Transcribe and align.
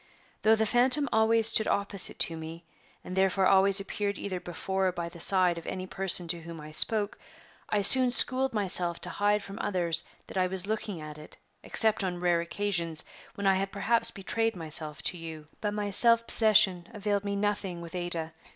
Though 0.41 0.55
the 0.55 0.65
phantom 0.65 1.07
always 1.13 1.45
stood 1.49 1.67
opposite 1.67 2.17
to 2.21 2.35
me, 2.35 2.65
and 3.03 3.15
therefore 3.15 3.45
always 3.45 3.79
appeared 3.79 4.17
either 4.17 4.39
before 4.39 4.87
or 4.87 4.91
by 4.91 5.09
the 5.09 5.19
side 5.19 5.59
of 5.59 5.67
any 5.67 5.85
person 5.85 6.27
to 6.29 6.41
whom 6.41 6.59
I 6.59 6.71
spoke, 6.71 7.19
I 7.69 7.83
soon 7.83 8.09
schooled 8.09 8.51
myself 8.51 8.99
to 9.01 9.11
hide 9.11 9.43
from 9.43 9.59
others 9.61 10.03
that 10.25 10.37
I 10.39 10.47
was 10.47 10.65
looking 10.65 10.99
at 10.99 11.19
it 11.19 11.37
except 11.61 12.03
on 12.03 12.19
rare 12.19 12.41
occasions, 12.41 13.05
when 13.35 13.45
I 13.45 13.53
have 13.57 13.69
perhaps 13.71 14.09
betrayed 14.09 14.55
myself 14.55 15.03
to 15.03 15.17
you. 15.17 15.45
But 15.61 15.75
my 15.75 15.91
self 15.91 16.25
possession 16.25 16.87
availed 16.95 17.23
me 17.23 17.35
nothing 17.35 17.79
with 17.79 17.93
Ada. 17.93 18.33